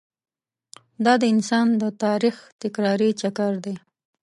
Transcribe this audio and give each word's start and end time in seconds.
دا 1.05 1.13
د 1.21 1.23
انسان 1.33 1.67
د 1.81 1.83
تاریخ 2.03 2.35
تکراري 2.61 3.09
چکر 3.21 3.53
دی. 3.63 3.75